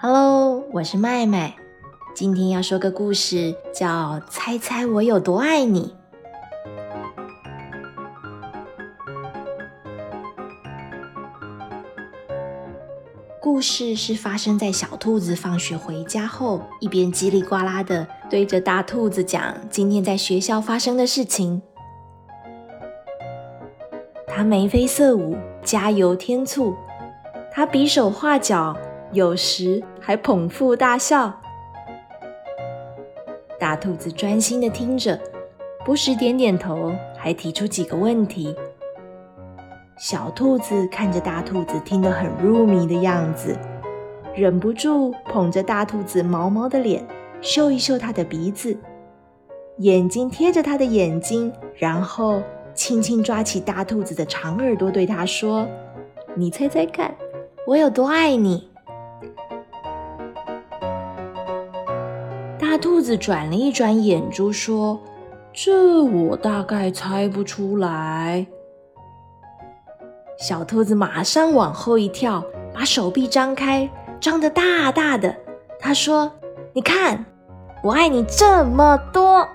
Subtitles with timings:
[0.00, 1.56] Hello，我是麦麦。
[2.14, 5.92] 今天要说个故事，叫《猜猜我有多爱你》。
[13.40, 21.60] 故事是发生在小兔子放学回家后，一边叽里呱啦的对着大兔子讲今天在学校发生的事情。
[24.28, 26.72] 他眉飞色舞，加油添醋；
[27.50, 28.76] 他比手画脚。
[29.12, 31.32] 有时还捧腹大笑，
[33.58, 35.18] 大兔子专心的听着，
[35.82, 38.54] 不时点点头，还提出几个问题。
[39.98, 43.56] 小兔子看着大兔子听得很入迷的样子，
[44.34, 47.02] 忍不住捧着大兔子毛毛的脸，
[47.40, 48.76] 嗅一嗅它的鼻子，
[49.78, 52.42] 眼睛贴着它的眼睛，然后
[52.74, 55.66] 轻轻抓起大兔子的长耳朵，对它说
[56.36, 57.12] ：“你猜猜看，
[57.66, 58.67] 我有多爱你？”
[62.78, 64.98] 兔子转了一转眼珠，说
[65.52, 68.46] ：“这我大概猜不出来。”
[70.38, 75.36] 小兔子马上往后一跳，把手臂张开，张得大大的。
[75.80, 76.30] 他说
[76.72, 77.24] ：“你看，
[77.82, 79.46] 我爱你这么多。”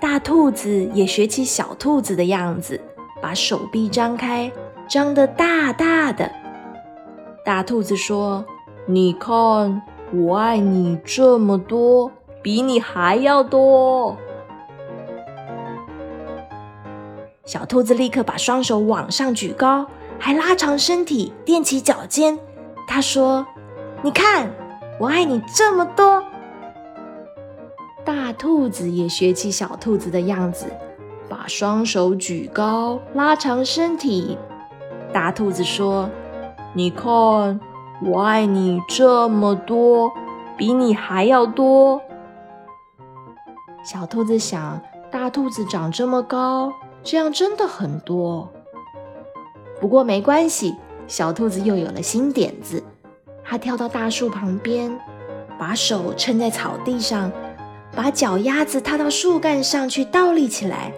[0.00, 2.80] 大兔子也学起小兔子的样子，
[3.20, 4.50] 把手臂张开。
[4.88, 6.30] 张得大大的，
[7.44, 8.44] 大兔子说
[8.86, 12.10] ：“你看，我爱你这么多，
[12.42, 14.16] 比你还要多。”
[17.44, 19.86] 小兔子立刻把双手往上举高，
[20.18, 22.38] 还拉长身体，踮起脚尖。
[22.86, 23.46] 他说
[24.02, 24.50] ：“你看，
[24.98, 26.22] 我爱你这么多。”
[28.04, 30.66] 大兔子也学起小兔子的样子，
[31.28, 34.36] 把双手举高，拉长身体。
[35.12, 36.08] 大兔子说
[36.72, 37.60] ：“你看，
[38.02, 40.10] 我爱你这么多，
[40.56, 42.00] 比你还要多。”
[43.84, 44.80] 小兔子想：
[45.10, 46.72] 大兔子长这么高，
[47.02, 48.48] 这样真的很多。
[49.80, 52.82] 不过没关系，小兔子又有了新点子。
[53.44, 54.98] 它跳到大树旁边，
[55.58, 57.30] 把手撑在草地上，
[57.94, 60.90] 把脚丫子踏到树干上去倒立起来，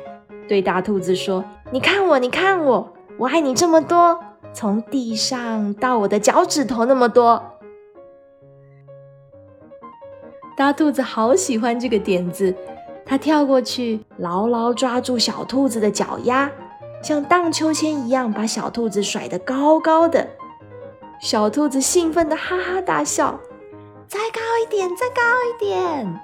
[0.46, 1.42] 对大兔子说
[1.72, 4.18] ：“你看我，你看我。”我爱你这么多，
[4.52, 7.42] 从地上到我的脚趾头那么多。
[10.56, 12.54] 大兔子好喜欢这个点子，
[13.06, 16.50] 它跳过去，牢牢抓住小兔子的脚丫，
[17.02, 20.28] 像荡秋千一样把小兔子甩得高高的。
[21.20, 23.38] 小兔子兴奋的哈哈大笑，
[24.08, 26.20] 再高一点，再高一点。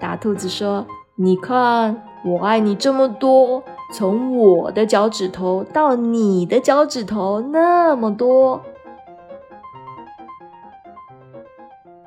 [0.00, 8.60] 大兔子说：“你看，我爱你这么多。”从我的脚趾头到你的脚趾头那么多，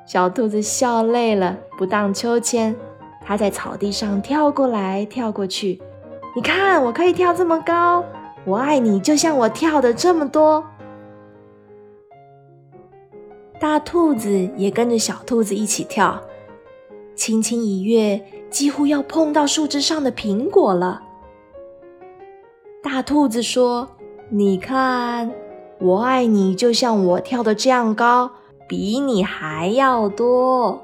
[0.06, 2.76] 小兔子笑累了，不荡秋千，
[3.20, 5.82] 它在草地上跳过来跳过去。
[6.36, 8.04] 你看，我可以跳这么高，
[8.44, 10.64] 我爱你，就像我跳的这么多。
[13.58, 16.20] 大兔子也跟着小兔子一起跳，
[17.16, 21.02] 轻轻一跃，几乎要碰到树枝上的苹果了。
[22.82, 23.88] 大兔子说
[24.28, 25.32] ：“你看，
[25.78, 28.28] 我爱你，就像我跳的这样高，
[28.68, 30.82] 比你还要多。”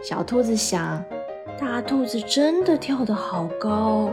[0.00, 1.04] 小兔子想
[1.60, 4.08] ：“大兔子真的跳得好高，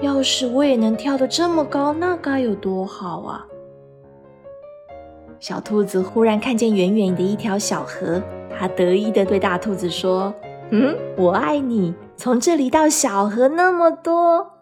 [0.00, 3.46] 要是我也能跳得这么高，那该有多好啊！”
[5.38, 8.22] 小兔子忽然看见远远的一条小河，
[8.58, 10.32] 它得意的对大兔子说
[10.70, 14.52] ：“嗯，我爱你。”从这里到小河那么多，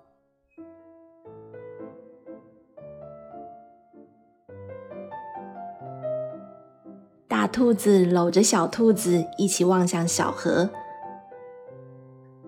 [7.29, 10.69] 大兔子搂着小兔子一起望向小河。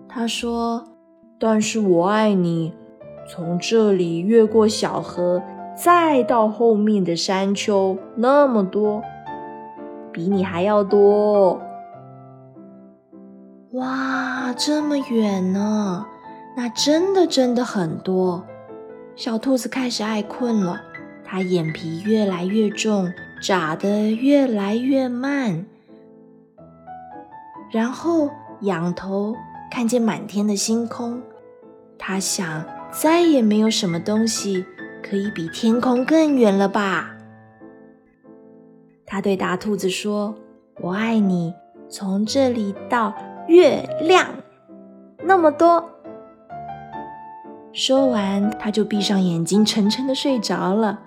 [0.09, 0.83] 他说
[1.39, 2.73] ：“但是我爱你，
[3.29, 5.41] 从这里越过小河，
[5.73, 9.01] 再到后面的山丘那么多，
[10.11, 11.61] 比你还要多。”
[13.73, 16.05] 哇，这么远呢？
[16.55, 18.45] 那真的真的很多。
[19.15, 20.81] 小兔子开始爱困了，
[21.25, 23.11] 它眼皮越来越重，
[23.41, 25.65] 眨得越来越慢，
[27.69, 28.29] 然后
[28.61, 29.35] 仰头
[29.69, 31.21] 看见满天的星空。
[31.97, 34.65] 它想，再也没有什么东西
[35.03, 37.17] 可以比天空更远了吧？
[39.05, 40.33] 它对大兔子说
[40.79, 41.53] ：“我爱你，
[41.89, 43.13] 从这里到。”
[43.47, 44.27] 月亮
[45.23, 45.89] 那么多。
[47.73, 50.99] 说完，他就闭上眼睛，沉沉的睡着了。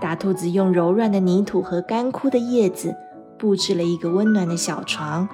[0.00, 2.94] 大兔子用柔软的泥土和干枯的叶子
[3.38, 5.28] 布置了一个温暖的小床。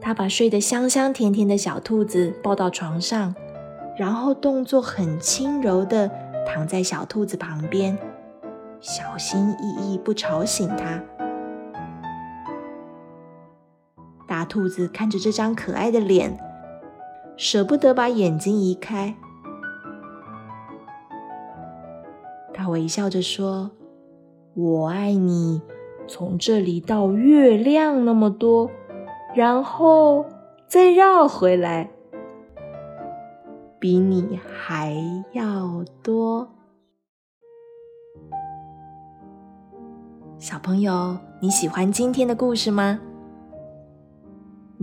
[0.00, 3.34] 他把睡得香香甜甜的小兔子抱到床上，
[3.96, 6.10] 然后动作很轻柔的
[6.46, 7.96] 躺在小兔子旁边，
[8.80, 11.23] 小心翼翼不吵醒它。
[14.34, 16.36] 大兔子看着这张可爱的脸，
[17.36, 19.14] 舍不得把眼睛移开。
[22.52, 23.70] 他微笑着说
[24.54, 25.62] ：“我爱你，
[26.08, 28.68] 从这里到月亮那么多，
[29.36, 30.26] 然后
[30.66, 31.90] 再绕回来，
[33.78, 34.96] 比你还
[35.30, 36.48] 要多。”
[40.38, 42.98] 小朋友，你喜欢今天的故事吗？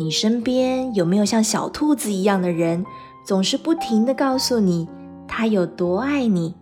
[0.03, 2.83] 你身边有没有像小兔子一样的人，
[3.23, 4.89] 总是不停的告诉你
[5.27, 6.55] 他有多爱你？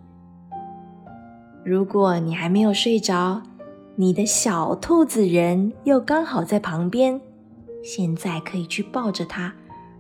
[1.64, 3.42] 如果你还没有睡着，
[3.96, 7.22] 你的小兔子人又刚好在旁边，
[7.82, 9.54] 现在可以去抱着他，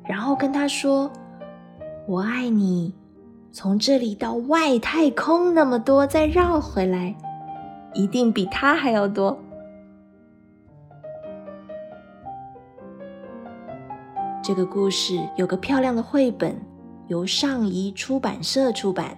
[0.03, 1.09] 然后跟他说
[2.09, 2.94] ：“我爱你，
[3.53, 7.15] 从这里到外太空那么多，再绕回来，
[7.94, 9.39] 一定比他还要多。”
[14.50, 16.60] 这个故事有个漂亮的绘本，
[17.07, 19.16] 由上仪出版社出版。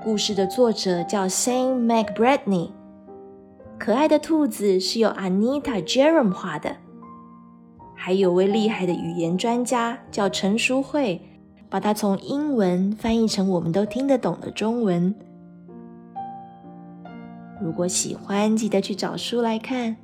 [0.00, 2.70] 故事的作者叫 Sam McBratney，
[3.76, 6.76] 可爱的兔子是由 Anita Jerome 画的，
[7.96, 11.20] 还有位厉害的语言专家叫陈淑慧，
[11.68, 15.12] 把它从英文翻译成我们都听得懂的中文。
[17.60, 19.96] 如果喜欢，记得去找书来看。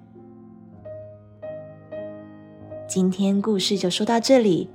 [2.87, 4.69] 今天故事就说到这里，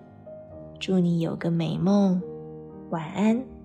[0.79, 2.19] 祝你有个美梦，
[2.89, 3.58] 晚安。